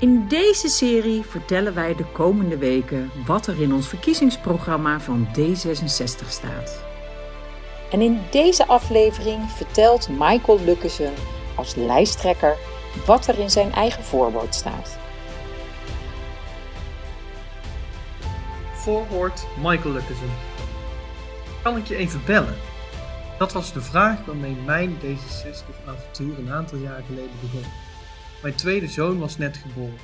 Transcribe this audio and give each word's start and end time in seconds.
In 0.00 0.28
deze 0.28 0.68
serie 0.68 1.22
vertellen 1.22 1.74
wij 1.74 1.94
de 1.94 2.04
komende 2.04 2.58
weken 2.58 3.10
wat 3.26 3.46
er 3.46 3.60
in 3.60 3.72
ons 3.72 3.88
verkiezingsprogramma 3.88 5.00
van 5.00 5.28
D66 5.38 6.28
staat. 6.28 6.84
En 7.90 8.00
in 8.00 8.20
deze 8.30 8.66
aflevering 8.66 9.50
vertelt 9.50 10.08
Michael 10.08 10.60
Lukkesen 10.64 11.12
als 11.54 11.74
lijsttrekker 11.74 12.56
wat 13.06 13.26
er 13.26 13.38
in 13.38 13.50
zijn 13.50 13.72
eigen 13.72 14.04
voorwoord 14.04 14.54
staat. 14.54 14.98
Voorwoord 18.72 19.46
Michael 19.56 19.92
Lukkesen. 19.92 20.30
Kan 21.62 21.76
ik 21.76 21.86
je 21.86 21.96
even 21.96 22.22
bellen? 22.26 22.56
Dat 23.38 23.52
was 23.52 23.72
de 23.72 23.80
vraag 23.80 24.24
waarmee 24.24 24.56
mijn 24.64 24.98
D66-avontuur 25.00 26.38
een 26.38 26.52
aantal 26.52 26.78
jaar 26.78 27.02
geleden 27.06 27.36
begon. 27.40 27.64
Mijn 28.42 28.54
tweede 28.54 28.88
zoon 28.88 29.18
was 29.18 29.38
net 29.38 29.56
geboren. 29.56 29.98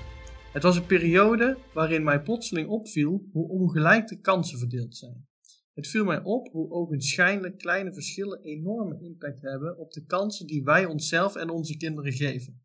Het 0.53 0.63
was 0.63 0.77
een 0.77 0.87
periode 0.87 1.59
waarin 1.75 2.05
mij 2.05 2.23
plotseling 2.23 2.69
opviel 2.69 3.29
hoe 3.33 3.49
ongelijk 3.49 4.09
de 4.09 4.21
kansen 4.21 4.59
verdeeld 4.59 4.97
zijn. 4.97 5.27
Het 5.75 5.87
viel 5.87 6.05
mij 6.05 6.23
op 6.23 6.49
hoe 6.53 6.71
ogenschijnlijk 6.71 7.59
kleine 7.59 7.93
verschillen 7.93 8.43
enorme 8.43 9.01
impact 9.01 9.43
hebben 9.43 9.79
op 9.79 9.93
de 9.93 10.05
kansen 10.05 10.47
die 10.47 10.63
wij 10.63 10.85
onszelf 10.85 11.37
en 11.37 11.51
onze 11.51 11.77
kinderen 11.77 12.13
geven. 12.13 12.63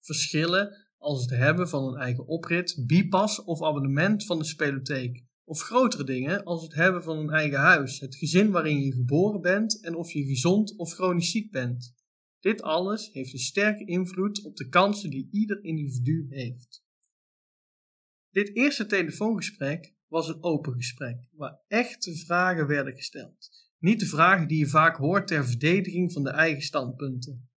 Verschillen 0.00 0.88
als 0.98 1.20
het 1.20 1.30
hebben 1.30 1.68
van 1.68 1.84
een 1.84 2.00
eigen 2.00 2.26
oprit, 2.26 2.82
bipas 2.86 3.44
of 3.44 3.62
abonnement 3.62 4.24
van 4.24 4.38
de 4.38 4.44
spelotheek. 4.44 5.24
Of 5.44 5.60
grotere 5.60 6.04
dingen 6.04 6.44
als 6.44 6.62
het 6.62 6.74
hebben 6.74 7.02
van 7.02 7.18
een 7.18 7.30
eigen 7.30 7.58
huis, 7.58 8.00
het 8.00 8.16
gezin 8.16 8.50
waarin 8.50 8.80
je 8.80 8.92
geboren 8.92 9.40
bent 9.40 9.84
en 9.84 9.94
of 9.94 10.12
je 10.12 10.24
gezond 10.24 10.76
of 10.76 10.92
chronisch 10.92 11.30
ziek 11.30 11.50
bent. 11.50 11.96
Dit 12.40 12.62
alles 12.62 13.12
heeft 13.12 13.32
een 13.32 13.38
sterke 13.38 13.84
invloed 13.84 14.44
op 14.44 14.56
de 14.56 14.68
kansen 14.68 15.10
die 15.10 15.28
ieder 15.30 15.64
individu 15.64 16.26
heeft. 16.30 16.84
Dit 18.30 18.56
eerste 18.56 18.86
telefoongesprek 18.86 19.94
was 20.08 20.28
een 20.28 20.42
open 20.42 20.74
gesprek, 20.74 21.28
waar 21.32 21.60
echte 21.68 22.16
vragen 22.16 22.66
werden 22.66 22.94
gesteld. 22.94 23.50
Niet 23.78 24.00
de 24.00 24.06
vragen 24.06 24.48
die 24.48 24.58
je 24.58 24.66
vaak 24.66 24.96
hoort 24.96 25.26
ter 25.26 25.46
verdediging 25.46 26.12
van 26.12 26.22
de 26.22 26.30
eigen 26.30 26.62
standpunten. 26.62 27.50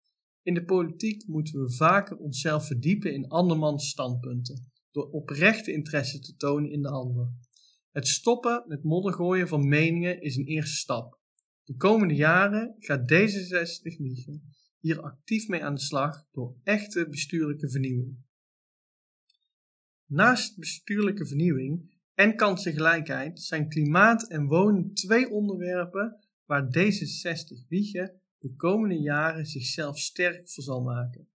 In 0.43 0.55
de 0.55 0.65
politiek 0.65 1.27
moeten 1.27 1.63
we 1.63 1.73
vaker 1.73 2.17
onszelf 2.17 2.67
verdiepen 2.67 3.13
in 3.13 3.29
andermans 3.29 3.89
standpunten, 3.89 4.73
door 4.91 5.11
oprechte 5.11 5.73
interesse 5.73 6.19
te 6.19 6.37
tonen 6.37 6.71
in 6.71 6.83
de 6.83 6.91
ander. 6.91 7.33
Het 7.91 8.09
stoppen 8.09 8.65
met 8.67 8.83
moddergooien 8.83 9.49
van 9.49 9.69
meningen 9.69 10.23
is 10.23 10.37
een 10.37 10.47
eerste 10.47 10.77
stap. 10.77 11.21
De 11.65 11.77
komende 11.77 12.15
jaren 12.15 12.75
gaat 12.79 13.13
D66 13.13 13.99
Miegen 13.99 14.57
hier 14.79 15.01
actief 15.01 15.49
mee 15.49 15.65
aan 15.65 15.75
de 15.75 15.81
slag 15.81 16.27
door 16.33 16.57
echte 16.63 17.09
bestuurlijke 17.09 17.71
vernieuwing. 17.71 18.17
Naast 20.07 20.59
bestuurlijke 20.59 21.27
vernieuwing 21.27 21.97
en 22.15 22.37
kansengelijkheid 22.37 23.41
zijn 23.41 23.69
klimaat 23.69 24.29
en 24.29 24.47
wonen 24.47 24.95
twee 24.95 25.31
onderwerpen 25.31 26.29
waar 26.45 26.67
D66 26.67 27.69
Wiegen 27.69 28.21
de 28.39 28.55
komende 28.57 29.01
jaren 29.01 29.47
zichzelf 29.47 29.99
sterk 29.99 30.51
voor 30.51 30.65
zal 30.65 30.83
maken. 30.83 31.29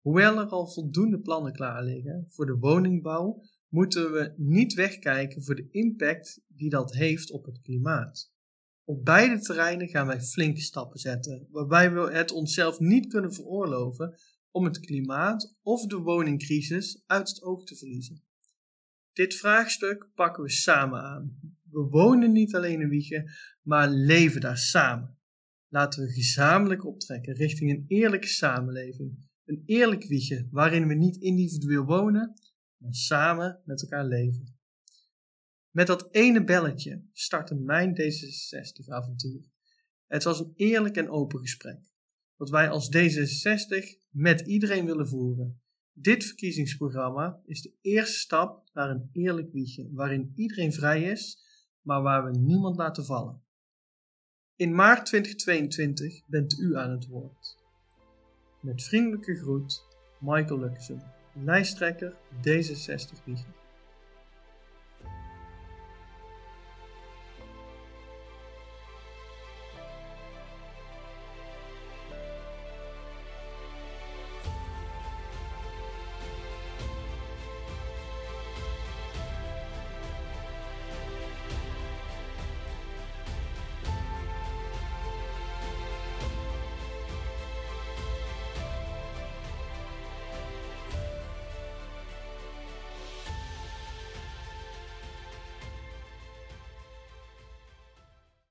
Hoewel 0.00 0.38
er 0.38 0.46
al 0.46 0.68
voldoende 0.68 1.20
plannen 1.20 1.52
klaar 1.52 1.84
liggen 1.84 2.26
voor 2.28 2.46
de 2.46 2.56
woningbouw, 2.58 3.42
moeten 3.68 4.12
we 4.12 4.34
niet 4.36 4.74
wegkijken 4.74 5.42
voor 5.42 5.54
de 5.54 5.68
impact 5.70 6.40
die 6.48 6.70
dat 6.70 6.94
heeft 6.94 7.30
op 7.30 7.44
het 7.44 7.60
klimaat. 7.60 8.34
Op 8.88 9.04
beide 9.04 9.40
terreinen 9.40 9.88
gaan 9.88 10.06
wij 10.06 10.20
flinke 10.20 10.60
stappen 10.60 10.98
zetten, 10.98 11.46
waarbij 11.50 11.92
we 11.92 12.12
het 12.12 12.30
onszelf 12.30 12.78
niet 12.78 13.06
kunnen 13.06 13.32
veroorloven 13.32 14.18
om 14.50 14.64
het 14.64 14.80
klimaat 14.80 15.56
of 15.62 15.86
de 15.86 15.96
woningcrisis 15.96 17.02
uit 17.06 17.28
het 17.28 17.42
oog 17.42 17.64
te 17.64 17.76
verliezen. 17.76 18.22
Dit 19.12 19.34
vraagstuk 19.34 20.08
pakken 20.14 20.42
we 20.42 20.50
samen 20.50 21.00
aan. 21.00 21.38
We 21.70 21.80
wonen 21.80 22.32
niet 22.32 22.54
alleen 22.54 22.80
in 22.80 22.88
Wiegen, 22.88 23.30
maar 23.62 23.88
leven 23.88 24.40
daar 24.40 24.58
samen. 24.58 25.18
Laten 25.68 26.04
we 26.04 26.12
gezamenlijk 26.12 26.84
optrekken 26.84 27.34
richting 27.34 27.70
een 27.70 27.84
eerlijke 27.88 28.28
samenleving. 28.28 29.28
Een 29.44 29.62
eerlijk 29.64 30.04
Wiegen 30.04 30.48
waarin 30.50 30.86
we 30.86 30.94
niet 30.94 31.16
individueel 31.16 31.84
wonen, 31.84 32.34
maar 32.76 32.94
samen 32.94 33.60
met 33.64 33.82
elkaar 33.82 34.04
leven. 34.04 34.55
Met 35.76 35.86
dat 35.86 36.08
ene 36.10 36.44
belletje 36.44 37.02
startte 37.12 37.54
mijn 37.54 37.94
D66-avontuur. 38.00 39.40
Het 40.06 40.24
was 40.24 40.40
een 40.40 40.52
eerlijk 40.54 40.96
en 40.96 41.10
open 41.10 41.38
gesprek, 41.38 41.78
dat 42.36 42.50
wij 42.50 42.68
als 42.68 42.96
D66 42.96 44.00
met 44.10 44.40
iedereen 44.40 44.86
willen 44.86 45.08
voeren. 45.08 45.60
Dit 45.92 46.24
verkiezingsprogramma 46.24 47.40
is 47.44 47.62
de 47.62 47.72
eerste 47.80 48.18
stap 48.18 48.70
naar 48.72 48.90
een 48.90 49.08
eerlijk 49.12 49.52
wiegje, 49.52 49.90
waarin 49.92 50.32
iedereen 50.34 50.72
vrij 50.72 51.02
is, 51.02 51.38
maar 51.80 52.02
waar 52.02 52.24
we 52.24 52.38
niemand 52.38 52.76
laten 52.76 53.04
vallen. 53.04 53.42
In 54.54 54.74
maart 54.74 55.06
2022 55.06 56.26
bent 56.26 56.58
u 56.58 56.76
aan 56.76 56.90
het 56.90 57.06
woord. 57.06 57.56
Met 58.60 58.82
vriendelijke 58.82 59.36
groet, 59.36 59.82
Michael 60.20 60.60
Luxem, 60.60 61.02
lijsttrekker 61.34 62.16
D66 62.36 63.24
Wiegen. 63.24 63.65